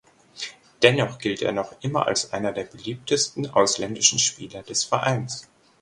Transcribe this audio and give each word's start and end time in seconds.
Dennoch 0.81 1.19
gilt 1.19 1.43
er 1.43 1.51
noch 1.51 1.75
immer 1.81 2.07
als 2.07 2.33
einer 2.33 2.53
der 2.53 2.63
beliebtesten 2.63 3.47
ausländischen 3.51 4.17
Spieler 4.17 4.63
des 4.63 4.83
Vereins. 4.83 5.47